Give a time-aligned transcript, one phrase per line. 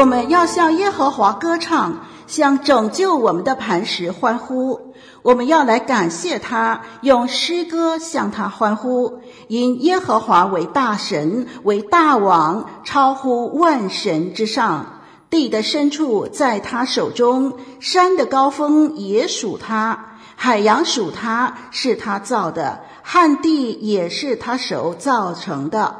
[0.00, 4.94] 我们要向耶和华歌唱，向拯救我们的磐石欢呼。
[5.20, 9.20] 我们要来感谢他，用诗歌向他欢呼。
[9.48, 15.00] 因耶和华为大神，为大王，超乎万神之上。
[15.28, 25.94] 地的深处在他手中，山的高峰也属他，海洋属他，是他造的，旱地也是他手造成的。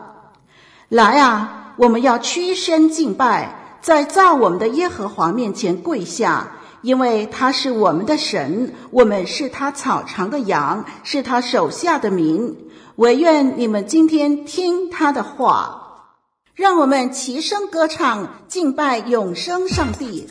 [0.88, 3.58] 来啊，我们要屈身敬拜。
[3.81, 12.56] 在造我们的耶和华面前跪下，因为他是我们的神，我们是他草场的羊，是他手下的民。
[12.97, 16.12] 惟愿你们今天听他的话，
[16.55, 20.28] 让我们齐声歌唱，敬拜永生上帝。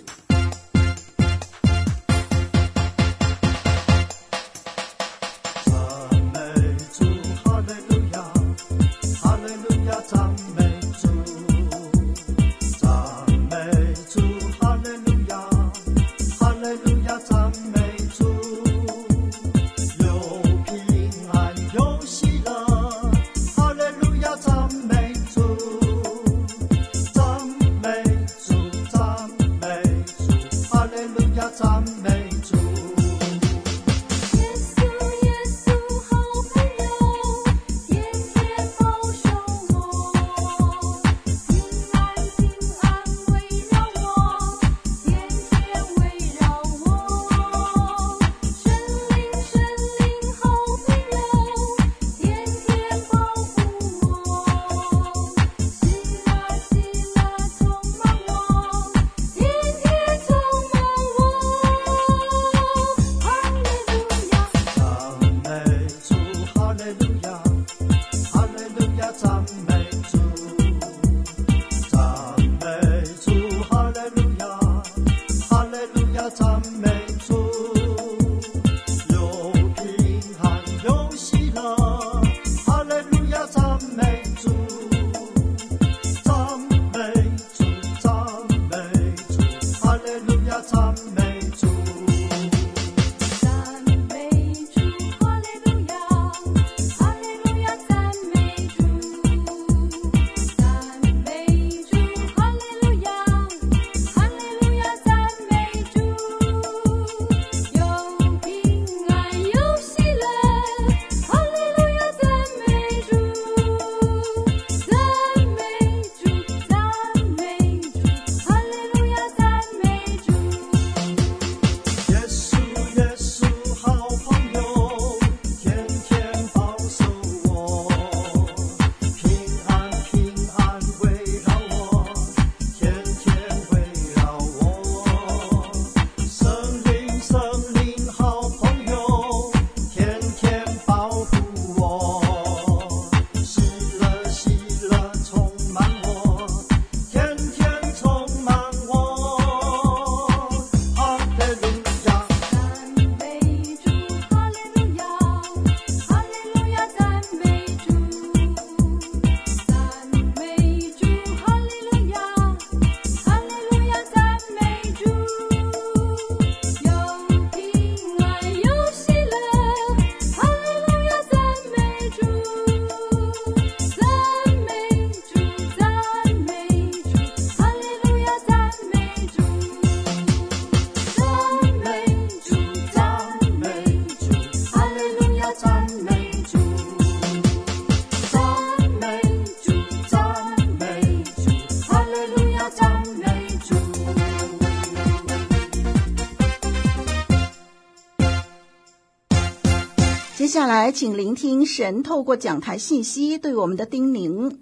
[200.60, 204.58] 下来，请聆听神透过讲台信息对我们的叮咛。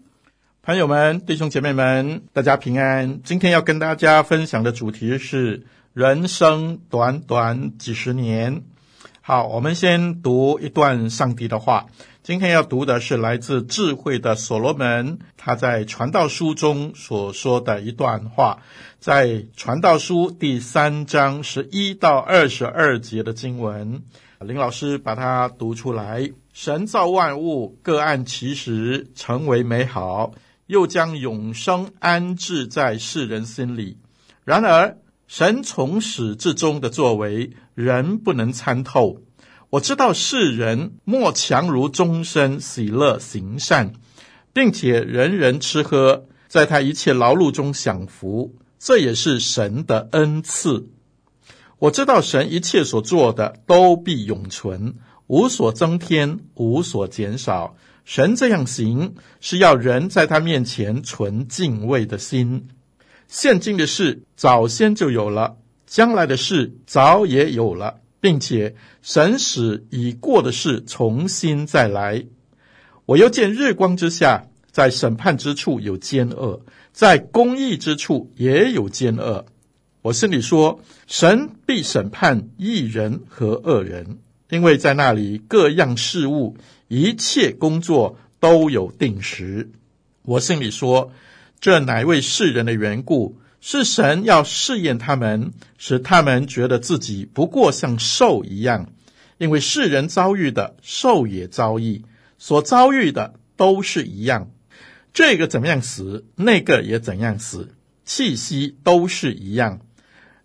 [0.62, 3.20] 朋友们、弟兄姐妹们，大家平安。
[3.24, 8.62] 今天要跟大家分享的主题是：人生短短几十年。
[9.22, 11.88] 好，我们先读一段上帝的话。
[12.22, 18.60] 今天要读的是来自智慧的所罗门，他在传道书中所说的一段话，
[19.00, 24.04] 在传道书第三章十一到二十二节的经文。
[24.40, 30.32] 林老师把它读出来：神造万物，各按其时成为美好，
[30.68, 33.98] 又将永生安置在世人心里。
[34.44, 39.22] 然而，神从始至终的作为，人不能参透。
[39.72, 43.94] 我知道世人莫强如终身喜乐行善，
[44.54, 50.88] 并且人人吃喝，在他一切劳碌中享福，这也是神的恩赐。
[51.80, 54.96] 我知道神一切所做的都必永存，
[55.28, 57.76] 无所增添，无所减少。
[58.04, 62.70] 神这样行，是要人在他面前存敬畏的心。
[63.28, 72.26] 现今的事早先就有了，将来的事早也有了，并且神使已过的事重新再来。
[73.06, 79.46] 我又见日光之下，在审判之处有奸恶，在公义之处也有奸恶。
[80.08, 84.20] 我心里说，神必审判义人和恶人，
[84.50, 86.56] 因为在那里各样事物、
[86.88, 89.70] 一切工作都有定时。
[90.24, 91.12] 我心里说。
[91.60, 98.92] 这乃为世人的缘故，是神要试验他们，使他们觉得自己不过像兽一样。
[99.40, 102.06] 因为世人遭遇的，兽也遭遇，
[102.38, 104.52] 所遭遇的都是一样。
[105.14, 107.74] 这个怎么样死，那个也怎样死，
[108.06, 109.82] 气息都是一样。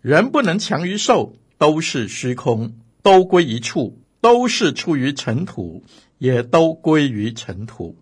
[0.03, 5.85] 人不能强于兽，都是虚空，都归一处，都是出于尘土，
[6.17, 7.97] 也都归于尘土。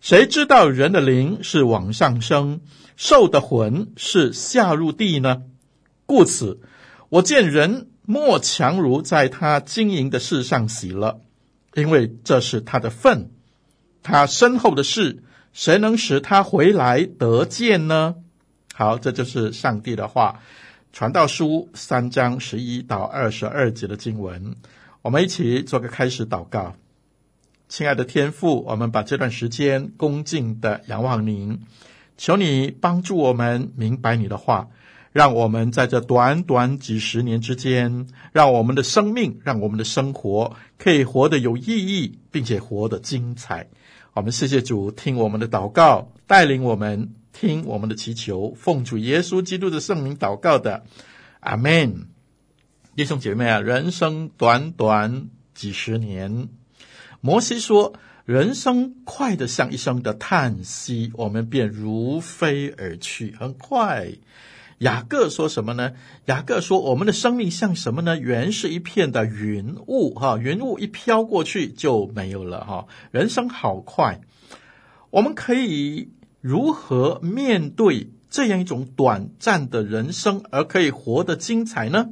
[0.00, 2.62] 谁知道人的灵是往上升，
[2.96, 5.42] 兽的魂是下入地呢？
[6.06, 6.60] 故此，
[7.10, 11.20] 我见人莫强如在他经营的事上喜乐，
[11.74, 13.32] 因为这是他的份。
[14.02, 15.22] 他身后的事，
[15.52, 18.14] 谁能使他回来得见呢？
[18.72, 20.40] 好，这就是上帝的话，
[20.92, 24.56] 《传道书》三章十一到二十二节的经文。
[25.02, 26.74] 我们一起做个开始祷告。
[27.68, 31.60] 亲爱的天父，我们把这段时间恭敬的仰望您，
[32.16, 34.68] 求你帮助我们明白你的话，
[35.12, 43.68] 让我们在这短短几十年之间，让我们的生命，让我们的生活可以活得有意义，并且活得精彩。
[44.14, 50.82] 我们谢谢主，听我们的祷告，带领我们听我们的祈求，奉主耶稣基督的圣名祷告的，
[51.38, 52.08] 阿门。
[52.96, 56.48] 弟兄姐妹啊，人生短短几十年。
[57.20, 57.94] 摩西说
[58.26, 64.08] ：“人生快得像一声的叹息，我们便如飞而去，很快。”
[64.78, 65.92] 雅各说什么呢？
[66.24, 68.18] 雅各说：“我们的生命像什么呢？
[68.18, 72.88] 原是一片的云雾，哈，云雾一飘过去就没有了，哈。
[73.12, 74.20] 人生好快，
[75.10, 76.08] 我们可以
[76.40, 82.10] 如何面对这样一种短暂的人生，而可以活得精彩呢？”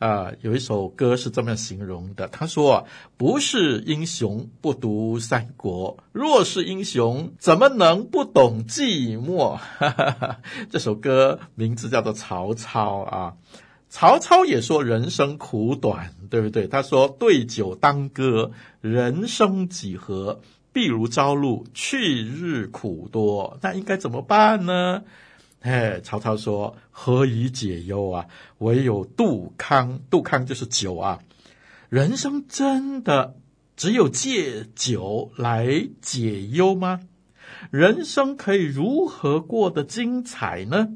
[0.00, 2.26] 啊、有一首歌是这么形容的。
[2.28, 2.86] 他说
[3.18, 9.58] ：“不是英雄不读三国，若是英雄，怎么能不懂寂寞？”，
[10.72, 13.34] 这首歌名字叫做《曹操》啊。
[13.90, 16.66] 曹操也说人生苦短，对不对？
[16.66, 20.40] 他说：“对酒当歌，人生几何？
[20.72, 25.02] 譬如朝露，去日苦多。”那应该怎么办呢？
[25.60, 28.26] 哎，曹操说：“何以解忧啊？
[28.58, 30.00] 唯有杜康。
[30.08, 31.20] 杜康就是酒啊。
[31.90, 33.36] 人生真的
[33.76, 37.00] 只有借酒来解忧吗？
[37.70, 40.88] 人生可以如何过得精彩呢？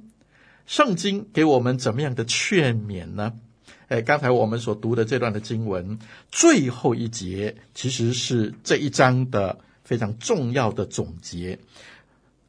[0.64, 3.34] 圣经给我们怎么样的劝勉呢？
[3.88, 5.98] 哎，刚才我们所读的这段的经文
[6.30, 11.60] 最后一节，其实是这一章的非常重要的总结。”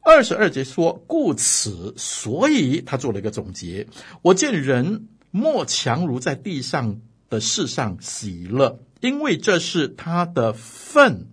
[0.02, 3.86] 二十二节说：“故此，所以他做了一个总结。
[4.22, 11.26] 我见人莫强如在地上的事上喜乐，因为这是他的份。”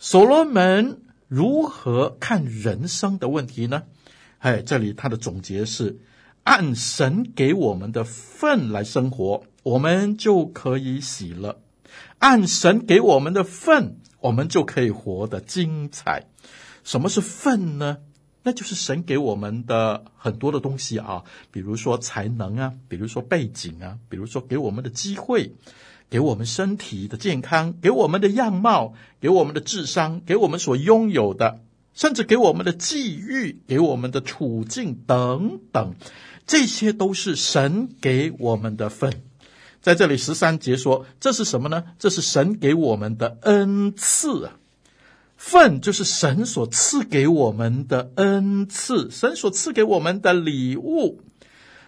[0.00, 3.84] 所罗门如何看人生的问题呢？
[4.38, 5.98] 哎，这里他的总结是：
[6.44, 11.56] 按神给我们的份来生活，我们就可以喜乐；
[12.18, 16.26] 按神给我们的份，我们就可以活得精彩。
[16.84, 17.98] 什么是份呢？
[18.44, 25.52] 那就是神给我们的很多的东西啊，比如说才能啊，比如说背景啊，比如说给我们的机会，
[26.08, 31.60] 给我们身体的健康，给我们的样貌，给我们的智商，给我们所拥有的，
[31.92, 35.96] 甚至给我们的际遇，给我们的处境等等，
[36.46, 39.24] 这些都是神给我们的份。
[39.80, 41.84] 在这里十三节说，这是什么呢？
[41.98, 44.52] 这是神给我们的恩赐啊！
[45.36, 51.20] 份就是神所赐给我们的恩赐，神所赐给我们的礼物。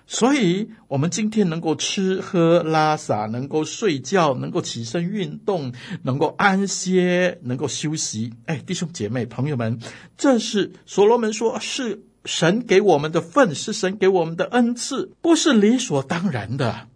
[0.06, 8.32] 所以，我们今天能够吃喝拉撒，能够睡觉，能够起身运动，能够安歇，能够休息。
[8.47, 9.78] 哎，弟兄姐妹、朋友们，
[10.16, 16.88] 这是所罗门说是神给我们的份，是神给我们的恩赐，不是理所当然的。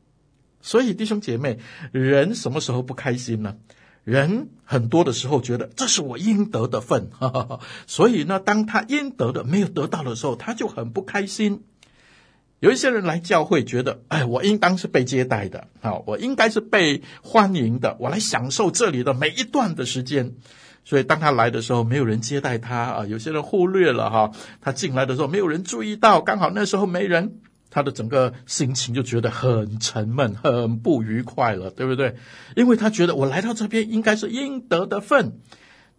[0.65, 1.59] 所以，弟兄姐妹，
[1.93, 3.57] 人什么时候不开心呢？
[4.03, 7.61] 人很多的时候觉得这是我应得的份，哈哈哈。
[7.87, 11.65] 所以呢，当他应得的没有得到的时候，他就很不开心。
[12.61, 20.33] 有一些人来教会，觉得，哎，我应当是被接待的，好，我应该是被欢迎的，我来享受这里的每一段的时间。
[20.87, 24.31] 所以，当他来的时候，没有人接待他啊，有些人忽略了哈，
[24.63, 27.41] 他进来的时候没有人注意到，刚好那时候没人，
[27.75, 32.15] 他的整个心情就觉得很沉闷，很不愉快了，对不对？
[32.55, 35.41] 因为他觉得我来到这边应该是应得的份，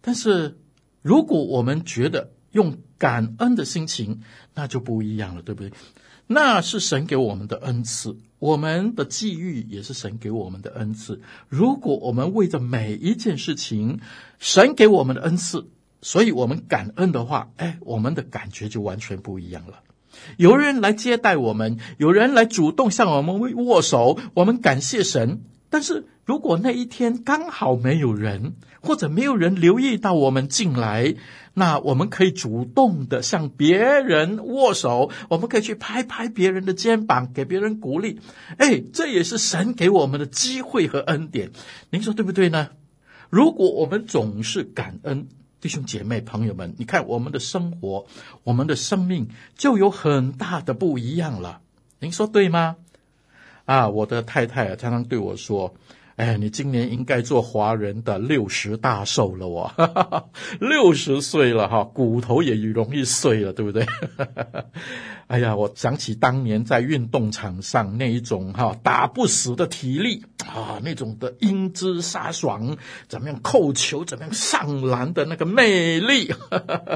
[0.00, 0.56] 但是
[1.02, 4.22] 如果我们觉得用感恩的心情，
[4.54, 5.70] 那就不一样了，对不对？
[6.26, 11.20] 那是神给我们的恩赐，我们的际遇也是神给我们的恩赐。
[11.50, 14.00] 如果我们为着每一件事情，
[14.38, 15.68] 神给我们的恩赐，
[16.00, 19.82] 所以我们感恩的话，哎，我们的感觉就完全不一样了。
[20.36, 25.42] 有人来接待我们，有人来主动向我们握手，我们感谢神。
[25.68, 31.16] 但是如果那一天刚好没有人，或者没有人留意到我们进来，
[31.54, 38.20] 那我们可以主动的向别人握手，我们可以去拍拍别人的肩膀，给别人鼓励。
[38.58, 41.50] 哎，这也是神给我们的机会和恩典。
[41.90, 42.68] 您说对不对呢？
[43.28, 45.26] 如果我们总是感恩，
[45.66, 48.06] 弟兄姐妹朋友们，你看我们的生活，
[48.44, 51.60] 我们的生命就有很大的不一样了。
[51.98, 52.76] 您说对吗？
[53.64, 55.74] 啊，我的太太，常常对我说
[56.16, 60.30] ：“哎，你今年应该做华人的六十大寿了哦，
[60.60, 63.84] 六十岁了哈，骨头也容易碎了，对不对？”
[65.28, 72.76] 哎呀，我想起当年在运动场上那一种哈打不死的体力啊，那种的英姿飒爽，
[73.08, 76.32] 怎么样扣球，怎么样上篮的那个魅力，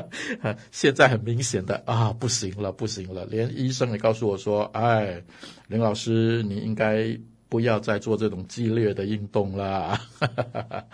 [0.71, 5.23] 现在很明显的啊，不行了，不行了，连医生也告诉我说：“哎，
[5.67, 7.19] 林老师，你应该
[7.51, 10.01] 不要再做这种激烈的运动了。”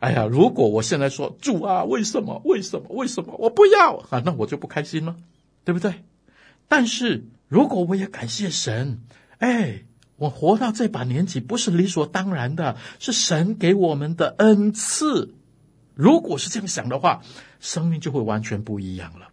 [0.00, 2.42] 哎呀，如果我现在说主啊，为什么？
[2.44, 2.88] 为什么？
[2.90, 3.34] 为什么？
[3.38, 5.16] 我不要啊，那我就不开心了，
[5.64, 6.04] 对不对？
[6.68, 9.00] 但是，如果我也感谢神，
[9.38, 9.84] 哎，
[10.16, 15.34] 我活到这把年纪不是理所当然的，是神给我们的恩赐。
[15.94, 17.22] 如果是这样想的话，
[17.60, 19.28] 生命就会完全不一样了。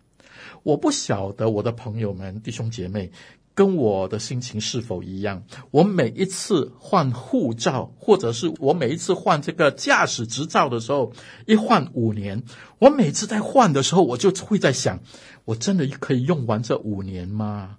[0.63, 3.11] 我不晓得我的朋友们、弟兄姐妹
[3.57, 5.43] 跟我的心情是否一样。
[5.71, 11.11] 我每一次换护照，或者是我每一次换这个驾驶执照的时候，
[11.47, 12.43] 一换五年，
[12.77, 14.99] 我每次在换的时候，我就会在想。
[15.45, 17.77] 我真的可以用完这五年吗？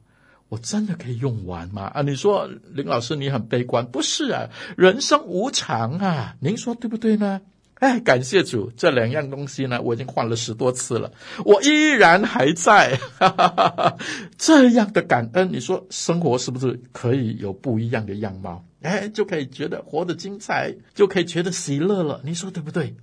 [0.49, 1.82] 我真的可以用完吗？
[1.85, 7.40] 啊，你说林老师你很悲观，不是啊，人生无常啊，您说对不对呢？
[7.78, 11.12] 哎，感谢主，这两样东西呢，我已经换了十多次了，
[11.44, 13.97] 我依然还在，哈哈哈哈，
[14.37, 18.64] 这样的感恩，你说生活是不是可以有不一样的样貌？
[18.82, 22.94] 哎，就可以觉得活得精彩，就可以觉得喜乐了，你说对不对？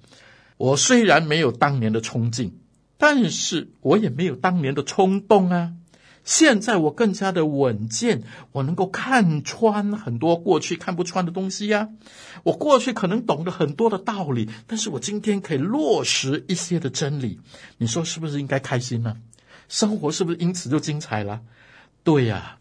[0.58, 2.60] 我虽然没有当年的冲劲。
[2.98, 5.74] 但是我也没有当年的冲动啊！
[6.26, 11.90] 现在我更加的稳健，我能够看穿很多过去看不穿的东西呀。
[12.44, 17.40] 我过去可能懂得很多的道理，但是我今天可以落实一些的真理。
[17.78, 19.18] 你说是不是应该开心呢？
[19.70, 21.42] 生活是不是因此就精彩了？
[22.04, 22.58] 对呀，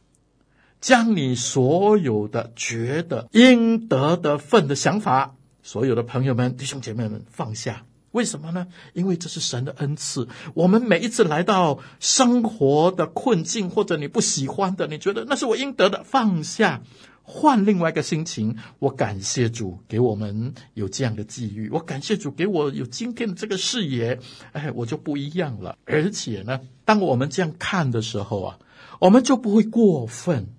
[0.80, 7.86] 将你所有的觉得应得的份的想法，所有的朋友们、弟兄姐妹们放下。
[8.14, 8.68] 为什么呢？
[8.92, 10.28] 因为这是神的恩赐。
[10.54, 16.82] 我们每一次来到生活的困境，或者你不喜欢的，你觉得那是我应得的，放下，
[17.22, 18.56] 换另外一个心情。
[18.78, 24.20] 我感谢主给我们有这样的际遇，我感谢主给我有今天的这个视野，
[24.52, 25.76] 哎，我就不一样了。
[25.84, 28.58] 而且呢，当我们这样看的时候啊，
[29.00, 30.54] 我们就不会过分。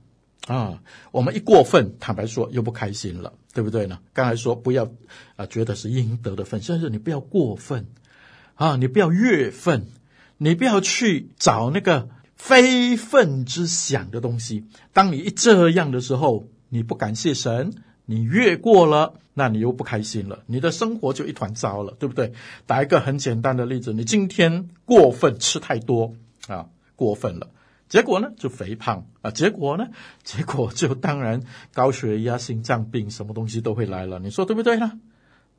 [0.48, 4.00] 啊，我们一过分，坦白说又不开心了，对不对呢？
[4.12, 4.92] 刚才说不要
[5.38, 7.88] 啊，觉得是应得的份，现在是你不要过分
[8.56, 9.88] 啊，你不要越分，
[10.38, 14.66] 你不要去找那个非分之想的东西。
[14.92, 17.72] 当你一这样的时候，你不感谢神，
[18.06, 22.34] 你越过了，那你又不开心了，你的生活就一团糟了，对不对？
[22.66, 26.14] 打一个很简单的例子，你今天过分吃太多
[26.48, 27.48] 啊，过分了。
[27.88, 29.88] 结果呢就肥胖啊，结果呢，
[30.24, 31.42] 结果就当然
[31.74, 34.20] 高血压、心脏病，什么东西都会来了。
[34.20, 35.00] 你说对不对呢？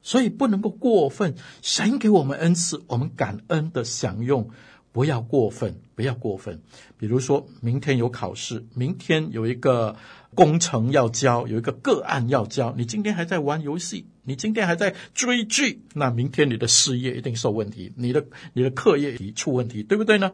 [0.02, 1.34] 所以不能够过分。
[1.62, 4.50] 神给我们恩赐，我们感恩的享用，
[4.92, 6.62] 不要过分，不要过分。
[6.98, 9.96] 比如说明天有考试，明天有一个
[10.34, 20.32] 工程要交，有一个个案要交，你今天还在玩游戏，你今天还在追剧，那明天你的事业一定受问题，你的你的课业也出问题，对不对呢？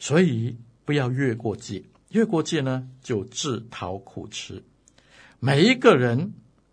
[0.00, 0.56] 所以。
[0.88, 4.64] 不要越过界，越过界呢，就自讨苦吃。
[5.38, 6.32] 每一个人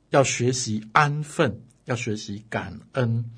[0.10, 3.30] 要学习安分，要学习感恩。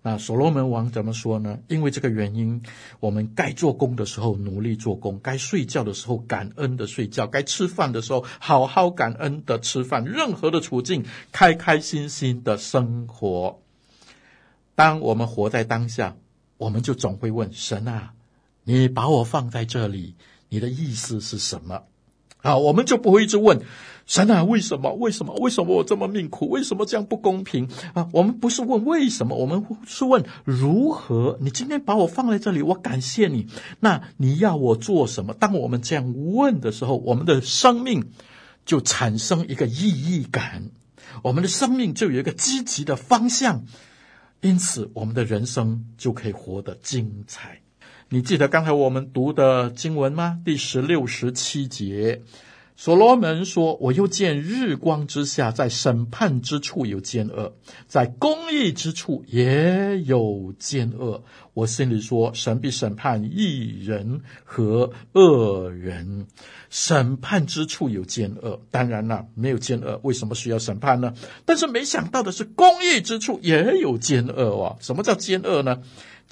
[0.00, 1.58] 那所罗门王怎么说呢？
[1.68, 2.62] 因为这个原因，
[2.98, 10.02] 我们该做工的时候努力做工，该睡觉的时候感恩的睡觉，该吃饭的时候好好感恩的吃饭。
[10.06, 13.60] 任何的处境，开开心心的生活。
[14.74, 16.16] 当我们活在当下，
[16.56, 18.14] 我们就总会问神啊。
[18.64, 20.14] 你把我放在这里，
[20.48, 21.82] 你的意思是什么？
[22.42, 23.62] 啊，我们就不会一直问
[24.04, 24.92] 神啊，为什么？
[24.94, 25.32] 为什么？
[25.36, 26.48] 为什么我这么命苦？
[26.48, 27.68] 为什么这样不公平？
[27.94, 31.38] 啊，我们不是问为什么，我们是问如何？
[31.40, 33.46] 你今天把我放在这里，我感谢你。
[33.78, 35.32] 那你要我做什么？
[35.34, 38.10] 当我们这样问的时候，我们的生命
[38.66, 40.70] 就产生一个意义感，
[41.22, 43.64] 我们的生命就有一个积极的方向，
[44.40, 47.61] 因此我们的人生就可以活得精彩。
[48.12, 50.38] 你记得刚才我们读的经文吗？
[50.44, 52.20] 第十六、十七节，
[52.76, 57.54] 所罗门说：“我又见日光之下，在审判之处有奸恶，
[57.86, 61.24] 在公义之处也有奸恶。
[61.54, 66.26] 我心里说：神必审判义人和恶人。
[66.68, 71.14] 审判之处有奸恶，当然了，没有奸恶，为什么需要审判呢？
[71.46, 74.76] 但是没想到的是，公义之处也有奸恶哦。
[74.80, 75.80] 什么叫奸恶呢？”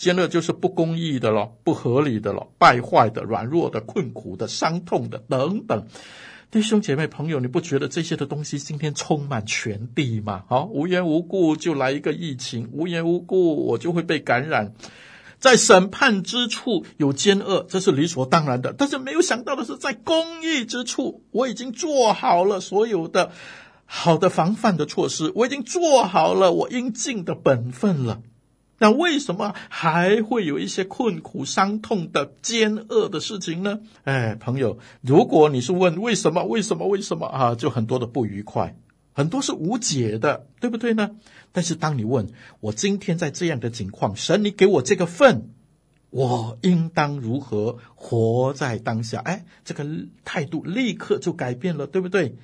[0.00, 5.88] 奸恶就是不公义的了，不合理的了，败坏的、软弱的、困苦的、伤痛的等等。
[6.50, 10.44] 弟兄姐妹朋友，你不觉得这些的东西今天充满全地吗？
[10.48, 14.72] 好，无缘无故就来一个疫情，无缘无故我就会被感染。
[15.38, 18.72] 在审判之处有奸恶，这是理所当然的。
[18.72, 23.32] 但是没有想到的是，在公义之处，我已经做好了所有的
[23.84, 28.22] 好的防范的措施，我已经做好了我应尽的本分了。
[28.82, 33.80] 那为什么还会有一些困苦、伤痛的奸恶的事情呢？
[34.04, 38.74] 哎，朋友，如果你是问为什么、为什么、为什么啊，就很多的不愉快，
[39.12, 41.10] 很多是无解的，对不对呢？
[41.52, 42.28] 但是当你问
[42.60, 45.50] 我今天在这样的情况，神，你给我这个份，
[46.08, 49.20] 我应当如何活在当下？
[49.20, 49.86] 哎，这个
[50.24, 52.34] 态度立刻就改变了，对不对？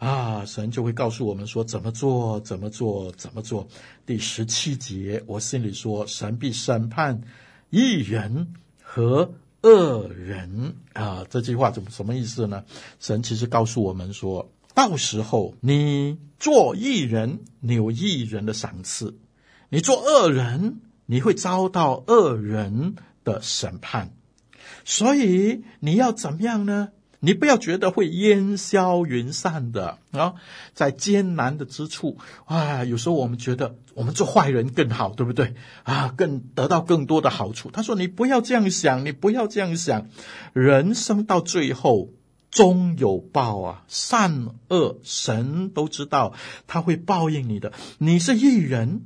[0.00, 3.68] 啊，神就会告诉我们说怎么做，怎么做，怎么做。
[4.06, 7.20] 第十七节，我心里说，神必审判
[7.68, 11.26] 义人和恶人啊。
[11.28, 12.64] 这句话怎么什么意思呢？
[12.98, 19.12] 神其实告诉我们说，到时候你做义人，你有义人的赏赐；
[19.68, 24.14] 你做恶人，你会遭到恶人的审判。
[24.86, 26.88] 所以你要怎么样呢？
[27.20, 30.34] 你不要觉得会烟消云散的啊，
[30.72, 36.12] 在艰难的之处啊，有时候我们觉得我们做坏人更好，对不对啊？
[36.16, 37.70] 更得到更多的好处。
[37.70, 40.08] 他说：“你不要这样想，你不要这样想，
[40.54, 42.08] 人生到最后
[42.50, 46.32] 终有报啊，善恶神都知道，
[46.66, 47.72] 他会报应你的。
[47.98, 49.02] 你是一人。”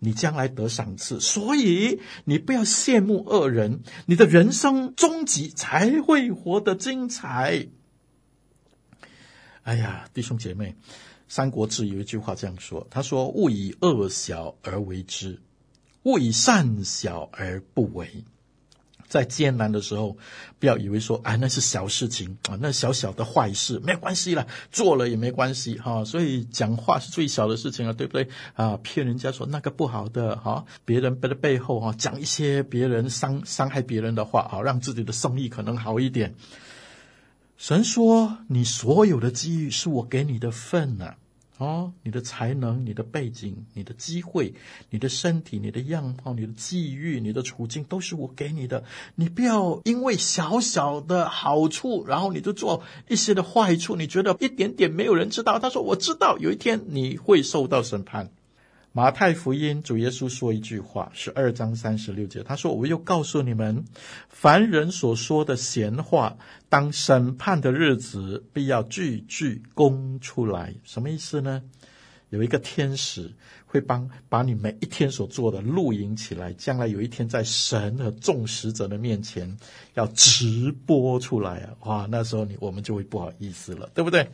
[0.00, 7.68] 你将来得赏赐，所以你不要羡慕恶人，你的人生终极才会活得精彩。
[9.62, 10.70] 哎呀，弟兄姐妹，
[11.28, 15.38] 《三国志》有一句话这样说：“他说，勿以恶小而为之，
[16.02, 18.24] 勿以善小而不为。”
[19.10, 20.16] 在艰难的时候，
[20.60, 26.04] 不要以为说，哎，那是小事情啊，那小小的坏事没关系了，做了也没关系哈。
[26.04, 28.78] 所以讲话是最小的事情了，对不对啊？
[28.84, 36.36] 骗人家说那个不好的哈，别人的背后哈讲一些别人伤伤害别人的话啊，让自己的生意可能好一点。
[37.58, 41.16] 神说，你所有的机遇是我给你的份呐。
[41.60, 44.54] 哦，你的才能、你的背景、你的机会、
[44.88, 48.82] 你的身体、你的样貌、你的际遇、你的处境，都是我给你的。
[49.14, 53.94] 你不要因为小小的好处，然后你就做一些的坏处。
[53.94, 55.58] 你觉得一点点没有人知道？
[55.58, 58.30] 他说：“我知道，有一天你会受到审判。”
[58.92, 63.84] 马太福音主耶稣说一句话，十二章三十六节，他说：“我又告诉你们，
[64.28, 66.36] 凡人所说的闲话，
[66.68, 70.74] 当审判的日子，必要句句供出来。
[70.82, 71.62] 什么意思呢？
[72.30, 73.32] 有一个天使
[73.64, 79.56] 会帮把你每一天所做的录影起来，将来有一天在神和众使者的面前
[79.94, 81.70] 要直播出来啊！
[81.84, 84.28] 哇，那时候你我们就会不好意思了，对不对？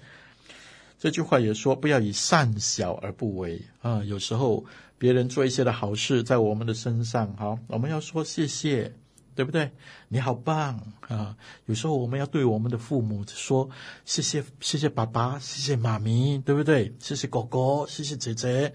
[1.06, 4.02] 这句话也说不要以善小而不为啊！
[4.02, 4.64] 有时候
[4.98, 8.92] 别人做一些的好事在我们的身上，好，我们要说谢谢。
[9.36, 9.70] 对不对？
[10.08, 11.36] 你好棒啊！
[11.66, 13.68] 有时候我们要对我们的父母说
[14.06, 16.96] 谢谢，谢谢爸爸，谢谢妈咪，对不对？
[16.98, 18.72] 谢谢哥哥，谢谢姐姐。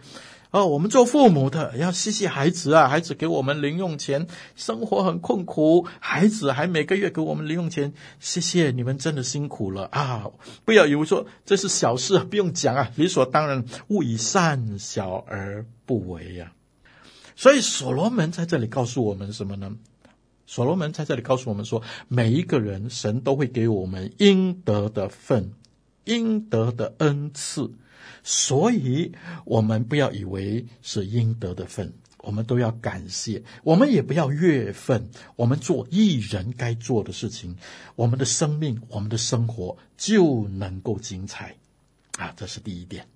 [0.52, 2.90] 哦，我们做父母的要谢谢孩子啊！
[2.90, 10.30] 孩子给我们零用钱，生活很困苦，孩子还每个月给我们零用钱，谢谢你们，真的辛苦了啊！
[10.66, 16.60] 不要以为说这是小事，不用讲啊，理所当然，勿以善小而不为呀、啊。
[17.38, 19.72] 所以所罗门在这里告诉我们什么呢？
[20.52, 25.54] 所罗门在这里告诉我们说，每一个人，神都会给我们应得的份，
[26.04, 27.72] 应得的恩赐，
[28.22, 29.14] 所以
[29.46, 37.56] 我们不要以为是应得的份，我们都要感谢，我们也不要越份，我们做一人该做的事情，
[37.96, 41.56] 我们的生命，我们的生活就能够精彩，
[42.18, 43.08] 啊，这是第一点。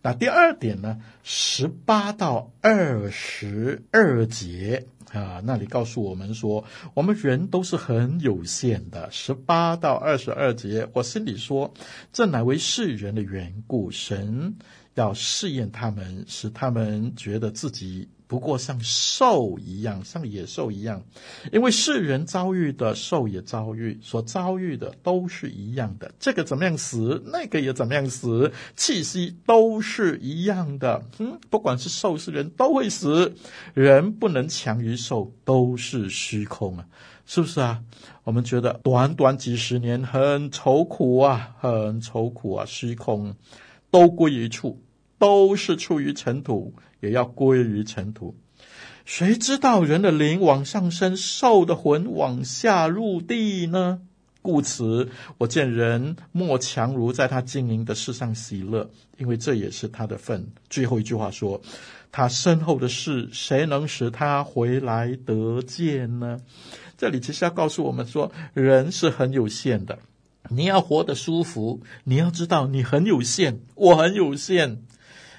[0.00, 1.02] 那第二点呢？
[1.22, 4.86] 十八到二十二节。
[5.22, 9.10] 啊，那里告诉我们说，我们人都是很有限的。
[9.10, 11.72] 十八到二十二节，我心里说，
[12.12, 14.56] 这乃为世人的缘故，神
[14.94, 18.08] 要试验他们，使他们觉得自己。
[18.34, 21.00] 不过像兽一样，像野兽一样，
[21.52, 26.12] 因为世人遭遇的，兽也遭遇，所遭遇的都是一样的。
[26.18, 31.00] 这个怎么样死，那个也怎么样死，气息都是一样的。
[31.20, 33.32] 嗯，不管是兽是人都会死，
[33.72, 36.84] 人不能强于兽，都是虚空啊，
[37.26, 37.84] 是不是啊？
[38.24, 43.36] 我们觉得短短几十年很愁苦啊，很愁苦啊，虚空
[43.92, 44.82] 都归一处，
[45.18, 46.74] 都是出于尘土。
[47.00, 48.34] 也要归于尘土。
[49.04, 54.00] 谁知道人的灵往上升，兽的魂往下入地呢？
[54.40, 60.46] 故此，我见人莫强如在他经营的事上喜乐，因为这也是他的份。
[60.70, 61.60] 最后一句话说：
[62.10, 66.40] 他身后的事，谁能使他回来得见呢？
[66.96, 69.98] 这里其实要告诉我们说，人是很有限的。
[70.48, 74.82] 你要活得舒服，你要知道你很有限，我很有限。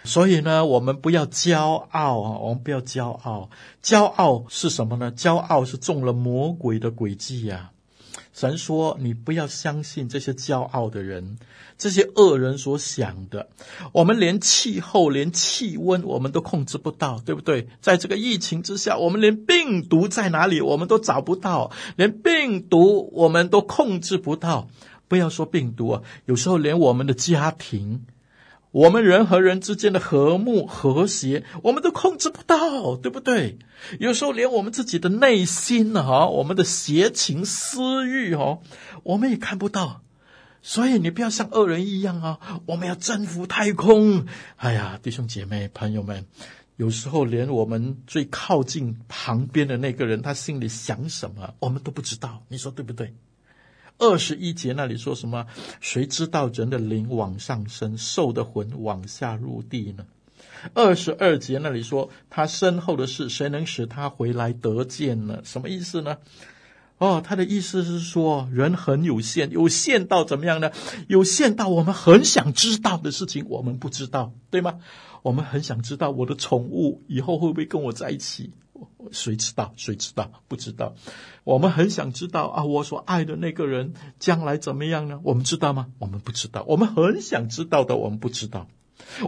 [0.05, 1.59] 所以呢，我们不要骄
[1.91, 2.37] 傲啊！
[2.39, 3.49] 我们不要骄傲。
[3.83, 5.11] 骄傲是什么呢？
[5.11, 7.71] 骄傲是中了魔鬼的诡计呀！
[8.33, 11.37] 神说：“你不要相信这些骄傲的人，
[11.77, 13.47] 这些恶人所想的。
[13.93, 17.69] 我们连气候、连气温，我们都控制不到，对不对？
[17.79, 24.67] 在这个疫情之下，我们连病毒在哪里，我们都找不到，连病毒我们都控制不到。
[25.07, 28.05] 不要说病毒啊，有时候连我们的家庭。”
[28.75, 33.57] 我们人和人之间的和睦和谐，我们都控制不到，对不对？
[34.01, 38.59] 有时候连我们自己的内心呢，哈，我们的邪情私欲，哦，
[39.03, 40.01] 我们也看不到。
[40.61, 42.59] 所以你不要像恶人一样啊！
[42.65, 44.25] 我们要征服太空。
[44.57, 46.25] 哎呀，弟兄姐妹、朋友们，
[46.75, 52.43] 有时候连我们最靠近旁边的那个人，他心里想什么，我们都不知道。
[52.49, 53.13] 你说对不对？
[53.97, 55.45] 二十一节那里说什么？
[55.79, 60.05] 谁知道人的灵往上升，兽的魂往下入地呢？
[60.73, 65.41] 二十二节那里说他身后的事，谁能使他回来得见呢？
[65.43, 66.17] 什么意思呢？
[66.97, 70.71] 哦，他的意思是说人很有限，有限到怎么样呢？
[71.07, 74.79] 有限到我们很想知道的事情，我们不知道，对吗？
[75.21, 78.51] 我们很想知道我的宠物以后会不会跟我在一起。
[79.11, 79.73] 谁知道？
[79.75, 80.31] 谁知道？
[80.47, 80.95] 不知道。
[81.43, 85.19] 我们很想知道啊，我所爱的那个人将来怎么样呢？
[85.23, 85.87] 我们知道吗？
[85.99, 86.63] 我们不知道。
[86.67, 88.67] 我们很想知道的，我们不知道。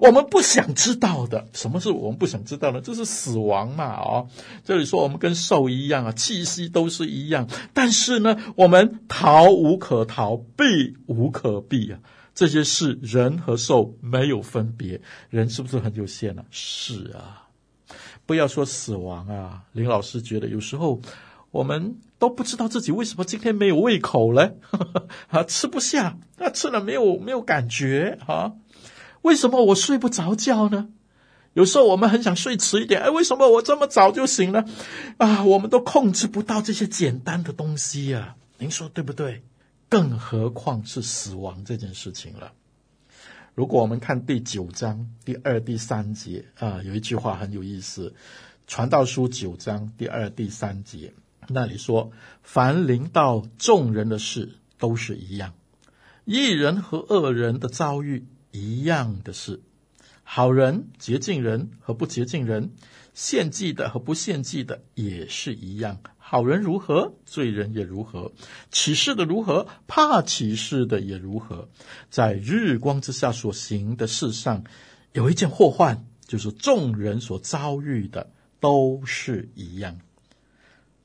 [0.01, 2.81] 我们不想知道的，什么是我们不想知道呢？
[2.81, 3.95] 这是死亡嘛？
[3.95, 4.29] 哦，
[4.63, 11.99] 这里说我们跟兽一样啊，气息都是一样，但是呢，我们逃无可逃，避无可避啊。
[12.33, 15.01] 这些事，人和兽没有分别。
[15.29, 16.45] 人是不是很有限呢？
[16.49, 17.46] 是啊。
[18.27, 21.01] 不要说死亡啊，林老师觉得有时候
[21.49, 24.57] 我们都不知道自己为什么今天没有胃口了，
[25.29, 28.53] 啊，吃不下，啊吃了没有没有感觉啊？
[29.21, 30.89] 为什么我睡不着觉呢？
[31.53, 34.65] 有时候我们很想睡迟一点，哎，为什么我这么早就醒了？
[35.17, 39.41] 啊，我们都控制不到这些简单的东西呀，您说对不对？
[39.89, 42.51] 更何况是死亡这件事情了。
[43.57, 48.09] 如果我们看第九章第二、第三节啊，有一句话很有意思，
[48.67, 51.15] 《传道书》九章第二、第三节
[51.47, 52.11] 那里说
[52.43, 55.55] ：“凡临到众人的事都是一样，
[56.23, 59.63] 一人和恶人的遭遇一样的事。”
[60.21, 62.69] 好人、洁净人和不洁净人，
[63.15, 65.99] 献祭的和不献祭的也是一样。
[66.29, 68.33] 好人如何，罪人也如何；
[68.69, 71.69] 起誓的如何，怕起誓的也如何。
[72.09, 74.65] 在日光之下所行的事上，
[75.13, 80.01] 有一件祸患，就是众人所遭遇的都是一样。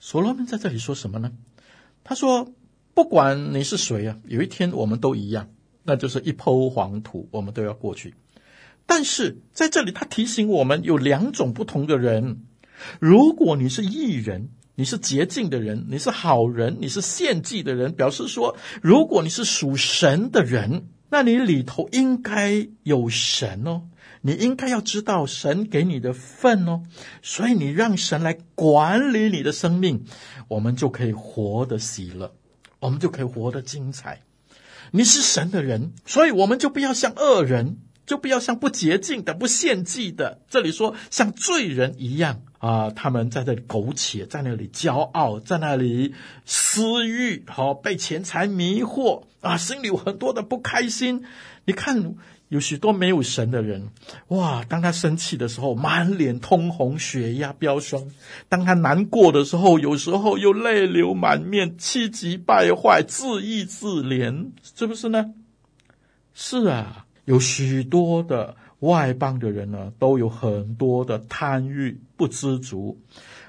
[0.01, 1.31] 所罗门在这里说什么呢？
[2.03, 2.53] 他说
[2.93, 5.51] ：“不管你是谁啊，有一天我们都一样，
[5.85, 8.17] 那就是一抔黄土，我们都要过去。
[8.87, 12.45] 但是在这里，他提醒我们有两种不同的人。
[12.99, 23.83] 如果你是异人，你是洁净的人，你是好人，你是献祭的人，表示说，如果你是属神的人，那你里头应该有神哦。”
[24.25, 26.85] 你应该要知道神给你的份哦，
[27.23, 30.05] 所以你让神来管理你的生命，
[30.47, 32.33] 我们就可以活得喜乐，
[32.79, 34.23] 我们就可以活得精彩。
[34.93, 40.41] 你是神的人，所以我们就不要像恶人，就不要像不洁净的、不献祭的。
[40.49, 51.25] 这里说像罪人一样啊，他们在这里苟且，在那里骄傲，在那里私欲，好被钱财迷惑啊，心里有很多的不开心。
[51.65, 52.15] 你看。
[52.53, 53.89] 有许多没有神的人，
[54.29, 54.63] 哇！
[54.65, 58.11] 当他生气的时候，满脸通红，血压飙升；
[58.51, 65.33] 当他难过的时候，有时候又泪流满面，气急败坏，自义自怜，是不是呢？
[66.35, 72.99] 是啊，有许多的外邦的人呢，都有很多的贪欲，不知足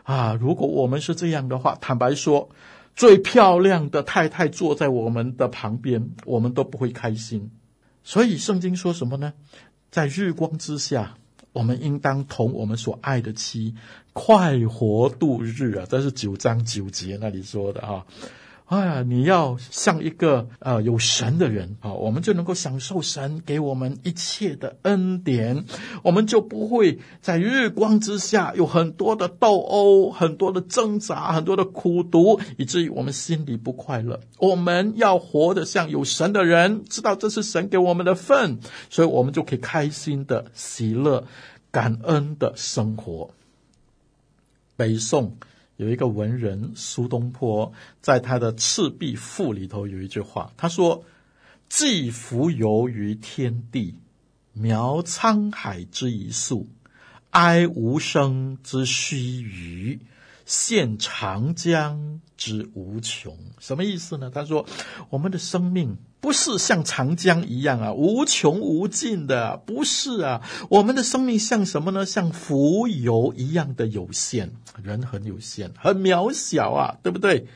[0.04, 0.36] 啊！
[0.40, 2.50] 如果我们是这样的话，坦白说，
[2.96, 7.50] 最漂亮的太太坐在我们的旁边，我们都不会开心。
[8.04, 9.34] 所以圣经说什么呢？
[9.90, 11.18] 在日光之下，
[11.52, 13.74] 我们应当同我们所爱的妻
[14.14, 15.88] 快活度日啊！
[15.90, 18.06] 这是九章九节那里说的哈。
[18.66, 25.66] 哎呀，你要像一个呃有神的人啊，我们就能够享受神给我们一切的恩典，
[26.02, 34.22] 我们就不会在日光之下有很多的斗殴、很多的挣扎、很多的苦读，以至于我们心里不快乐。
[34.40, 41.28] 我们要活得像有神的人，知道这是神给我们的份，所以我们就可以开心的、喜乐、
[41.70, 43.30] 感恩的生活。
[44.76, 45.38] 北宋。
[45.78, 51.04] 有一个文人苏东坡，在他的《赤壁赋》里头有一句话，他说
[51.68, 53.96] ：“寄蜉蝣于天地，
[54.56, 56.68] 渺沧海之一粟，
[57.32, 60.00] 哀吾生之须臾。”
[60.46, 64.32] 现长江之无穷，什么意思呢？
[64.34, 64.66] 他说，
[65.10, 70.42] 我们的生命不是像长江一样啊，无穷无尽的，不是啊。
[70.70, 72.06] 我们的生命像什么呢？
[72.06, 74.52] 像蜉蝣一样的有限，
[74.82, 77.48] 人很有限，很渺小啊，对不对？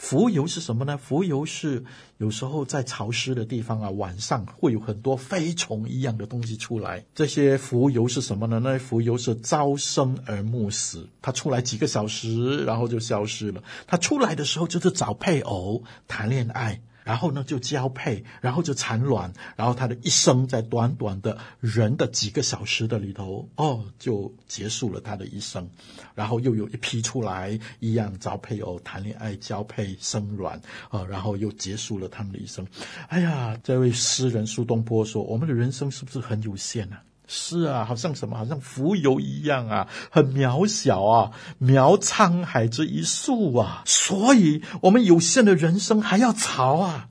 [0.00, 0.98] 蜉蝣是什么呢？
[0.98, 1.84] 蜉蝣是
[2.16, 7.04] 有时候在潮湿的地方啊，晚上会有很多飞虫一样的东西出来。
[7.14, 8.58] 这些蜉蝣是什么呢？
[8.60, 13.62] 那蜉蝣是朝生而暮死，它出来几个小时，然后就消失了。
[13.86, 16.80] 它出来的时候就是找配偶谈恋爱。
[17.10, 25.68] 然后呢，就交配，然后就产卵，然后他的一生在短短的人的几个小时的里头，哦，就结束了他的一生。
[26.14, 32.64] 然后又有一批出来，一样找配偶、谈恋爱、交配、生卵，啊、然后又结束了他们的一生。
[33.08, 43.84] 哎呀，这位诗人苏东坡说：“我们的人生是不是很有限呢、啊？”是啊，好像什么，好像蜉蝣一样啊，很渺小啊，渺沧海之一粟啊。
[43.86, 47.08] 所以，我们有限的人生还要吵啊，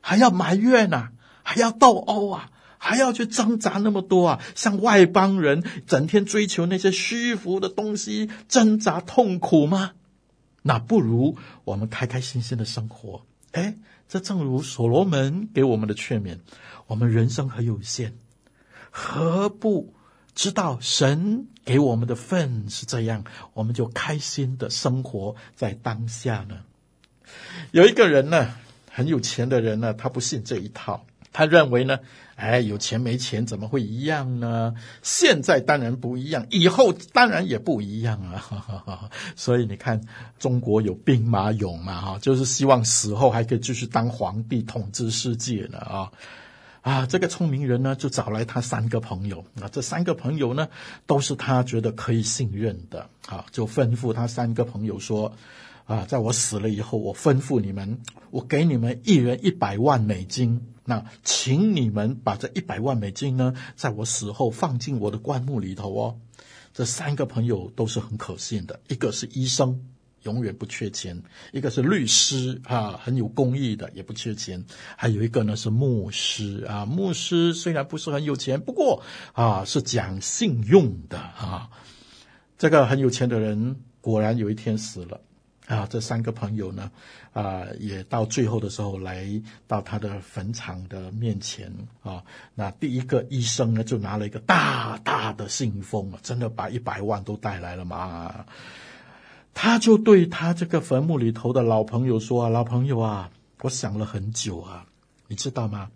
[0.00, 1.10] 还要埋怨啊，
[1.42, 9.94] 还要斗殴啊，还要去挣扎那么多啊，像外邦人整天追求那些虚浮的东西，挣扎痛苦吗？
[10.62, 13.26] 那不如我们开开心心的生活。
[13.50, 13.74] 哎，
[14.08, 16.38] 这正如所罗门给我们的劝勉，
[16.86, 18.14] 我们人生很有限。
[18.98, 19.92] 何不
[20.34, 26.60] 知道神给我们的份是这样，我们就开心的生活在当下呢？
[27.72, 28.54] 有一个人呢，
[28.90, 31.98] 很有钱的人呢，他不信这一套，他认为呢，
[32.36, 34.74] 哎，有钱没钱怎么会一样呢？
[35.02, 39.10] 现在当然不一样，以后当然也不一样啊！
[39.36, 40.00] 所以你看，
[40.38, 46.10] 中国有兵马俑嘛，哈，就是希望死后还可以继续当皇帝统治世界呢，啊。
[46.86, 49.44] 啊，这个聪明人呢，就找来他三个朋友。
[49.60, 50.68] 啊，这三个朋友呢，
[51.04, 53.10] 都是他觉得可以信任的。
[53.26, 55.32] 啊，就吩咐他三个朋友说
[55.86, 57.98] ：“啊，在我死了以后，我吩咐你们，
[58.30, 60.64] 我给你们一人一百万美金。
[60.84, 66.20] 那请你们把这一百万美金呢，在我死后放进我的棺木里头哦。”
[66.72, 69.80] 这三个朋友都是很可信的，一个是医生。
[70.26, 71.16] 永远不缺钱；
[71.52, 74.60] 一个是律师啊，很有公益的，也不缺钱；
[74.96, 81.70] 还有一个呢是牧师啊，牧师虽然不是很有钱，不过啊是讲信用的啊。
[82.58, 85.20] 这个很有钱的人果然有一天死了。
[85.66, 86.88] 啊，这三个朋友呢，
[87.32, 89.26] 啊，也到最后的时候来
[89.66, 92.22] 到他的坟场的面前啊。
[92.54, 98.46] 那第一个医生呢，就拿了一个大大的信封，真的把一百万都带来了嘛。
[99.58, 103.30] 他就对他这个坟墓里头的老朋友说：“啊，老朋友啊，
[103.62, 104.84] 我想了很久啊，
[105.28, 105.88] 你知道吗？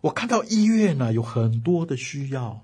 [0.00, 2.60] 我看到医院呢有很多的需要。”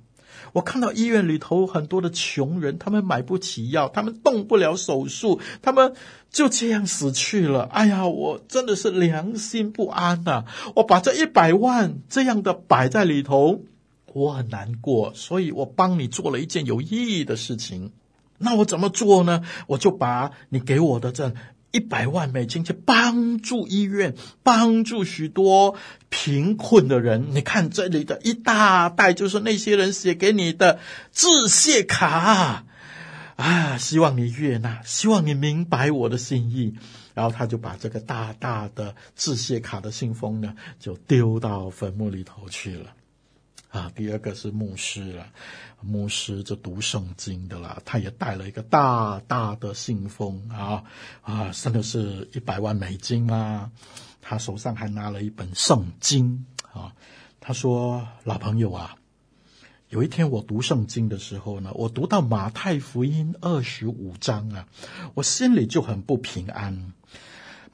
[0.52, 5.94] 我看到医院里头很多的穷人，他们买不起药，他们动不了手术，他们
[6.30, 7.62] 就这样死去了。
[7.62, 10.44] 哎呀，我真的是良心不安呐！
[10.74, 13.60] 我把这一百万这样的摆在里头，
[14.12, 17.92] 我很难过，所以我帮你做了一件有意义的事情。
[18.38, 19.42] 那我怎么做呢？
[19.66, 21.32] 我就把你给我的这。
[21.74, 25.74] 一百万美金去帮助医院，帮助许多
[26.08, 27.34] 贫困的人。
[27.34, 30.78] 你看这里的一大袋，就是那些人写给你的
[31.10, 32.64] 致谢卡
[33.34, 33.76] 啊！
[33.76, 36.74] 希望你悦纳，希望你明白我的心意。
[37.12, 42.92] 然后他就把这个大大的致谢卡的信封呢，就丢到坟墓里头去了。
[43.70, 45.26] 啊，第二个是牧师了，
[45.80, 50.84] 牧师就读圣经的了，他也带了一个大大的信封啊
[51.22, 53.70] 啊，真的是一百万美金啊？
[54.22, 56.94] 他手上还拿了一本圣经啊。
[57.40, 58.96] 他说：“老朋友啊，
[59.88, 64.68] 有一天我读圣经的时候呢，我读到马太福音二十五章啊，
[65.14, 66.92] 我心里就很不平安。”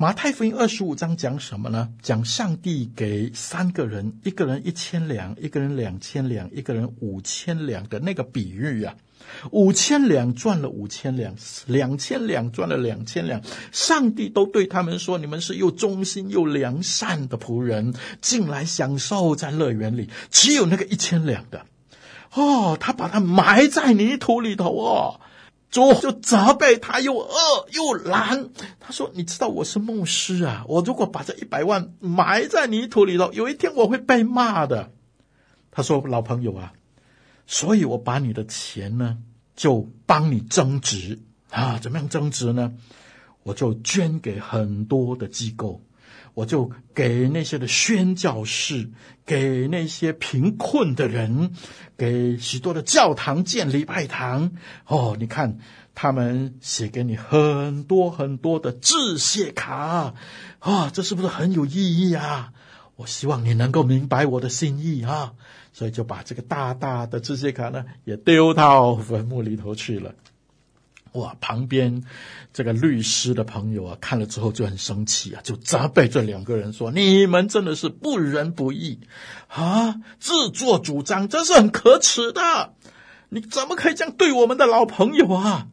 [0.00, 1.90] 马太福音二十五章讲什么呢？
[2.00, 8.94] 讲上帝给三个人，一个人一千两，一个人两千两，一个人五千两的那个比喻啊。
[9.50, 11.36] 五千两赚了五千两，
[11.66, 13.42] 两千两赚了两千两。
[13.72, 21.66] 上帝都对他们说：“你们是又忠心又良善的仆人，进来享受在乐园里。”只有那个一千两的，
[22.32, 25.20] 哦，他把它埋在泥土里头哦。
[25.70, 27.32] 主就责备他又饿
[27.70, 34.92] 又懒，他说：“你知道我是牧师啊，我如果把这一百万埋在泥土里头，有一天我会被骂的。”
[35.70, 36.72] 他说：“老朋友啊，
[37.46, 39.18] 所以我把你的钱呢，
[39.54, 42.74] 就帮你增值啊，怎么样增值呢？
[43.44, 45.80] 我就捐给很多的机构。”
[46.34, 48.90] 我就给那些的宣教士，
[49.26, 51.52] 给那些贫困的人，
[51.96, 54.52] 给许多的教堂建礼拜堂。
[54.86, 55.58] 哦，你看
[55.94, 60.14] 他们写给你很多很多的致谢卡，
[60.58, 62.52] 啊、这是不是很有意义啊？
[62.96, 65.32] 我希望你能够明白我的心意啊，
[65.72, 70.14] 所以就把这个大大的致谢卡呢，也丢到坟墓里头去了。
[71.12, 71.36] 哇！
[71.40, 72.04] 旁边
[72.52, 79.00] 这个律师的朋友啊，看了之后就很生气啊，就责备这两个人说：“你们真的是不仁不义
[79.48, 79.96] 啊！
[80.20, 82.74] 自作主张，这是很可耻的。
[83.28, 85.66] 你怎么可以这样对我们的老朋友啊？”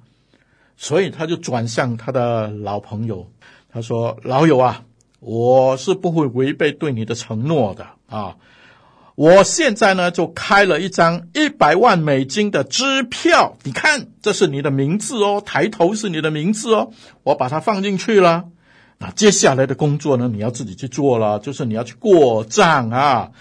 [0.75, 3.31] 所以他就转向他的老朋友，
[3.71, 4.85] 他说：“老友啊，
[5.19, 8.37] 我是不会违背对你的承诺的啊。”
[9.17, 16.91] 我现在呢，就开了一张一百万美金的支票，你看，这是你的名字哦，抬头是你的名字哦，
[17.23, 18.49] 我把它放进去了。
[18.99, 23.31] 那接下来的工作呢，你要自己去做了，就是你要去过账啊，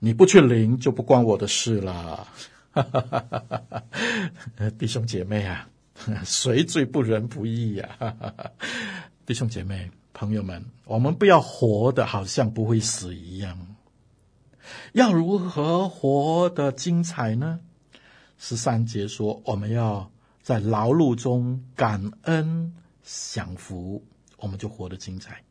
[0.00, 2.28] 你不去领就不关我的事了。
[4.78, 5.66] 弟兄姐妹啊，
[6.26, 7.88] 谁最不仁不义呀？
[7.98, 8.50] 哈哈哈！
[9.24, 13.56] 弟兄姐妹、朋友们，我们不要活得好像不会死一样。
[14.92, 17.60] 要如何活得精彩呢？
[18.38, 20.10] 十三节说，我们要
[20.42, 24.04] 在劳碌中感恩享福，
[24.38, 25.44] 我们就活得精彩。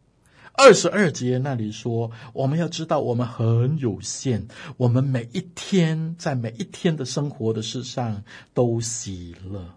[0.54, 9.76] 二十二节那里说，我们要知道我们很有限，我们每一天在每一天的生活的事上都喜乐。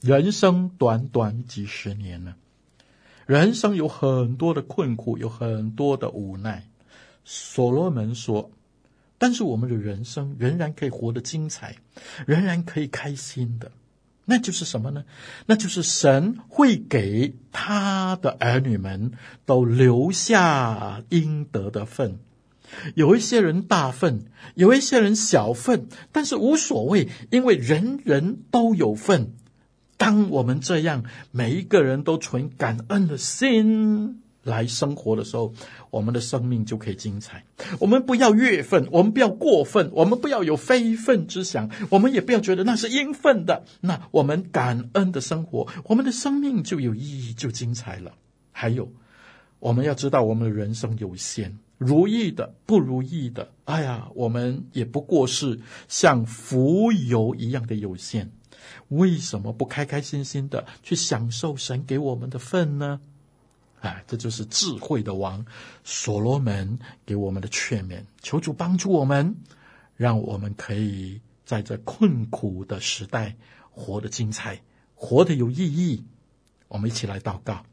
[0.00, 2.34] 人生短短几十年呢，
[3.26, 6.68] 人生有很多的困苦，有很多的无奈。
[7.28, 8.52] 所罗门说
[9.18, 11.74] ：“但是我们的人生仍然可以活得精彩，
[12.24, 13.72] 仍然可以开心的，
[14.26, 15.04] 那就是什么呢？
[15.46, 19.10] 那就是神会给他的儿女们
[19.44, 22.20] 都留下应得的份。
[22.94, 29.32] 有一些人大份，有一些人小份，但是无所谓，因为人人都有份。
[29.96, 35.52] 当我们这样，每一个人都存感恩的心。”来生活的时候，
[35.90, 37.44] 我们的生命就可以精彩。
[37.78, 43.64] 我们不要月份，我们不要过分，我们不要有非分之想，我们也不要觉得那是应分的。
[43.82, 48.14] 那我们感恩的生活，我们的生命就有意义，就精彩了。
[48.52, 48.90] 还有，
[49.58, 58.30] 我们要知道我们的人生有限，如意的、不如意的，哎呀，我们也不过是像浮游一样的有限。
[58.88, 63.00] 为什么不开开心心的去享受神给我们的份呢？
[63.80, 65.44] 哎，这就是智慧的王
[65.84, 68.02] 所罗门给我们的劝勉。
[68.22, 69.36] 求主帮助我们，
[69.96, 73.36] 让我们可以在这困苦的时代
[73.70, 74.60] 活得精彩，
[74.94, 76.04] 活得有意义。
[76.68, 77.64] 我们一起来祷告，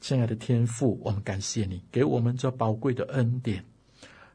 [0.00, 3.64] 亲爱的天父，我们感谢你给我们这宝贵的恩典，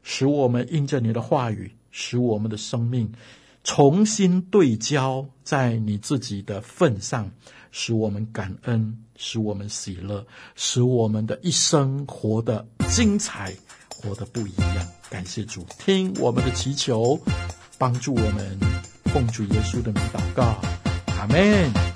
[0.02, 3.12] 使我们因着你的话语，使我们的生命。
[3.64, 7.32] 重新对焦在你自己的份上，
[7.78, 13.54] 使我们感恩，使我们喜乐，使我们的一生活得精彩，
[13.90, 14.88] 活得不一样。
[15.10, 17.20] 感谢主，听我们的祈求，
[17.76, 18.58] 帮助我们，
[19.12, 20.58] 奉主耶稣的名祷告，
[21.18, 21.95] 阿门。